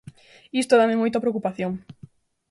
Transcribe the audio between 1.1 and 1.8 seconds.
preocupación.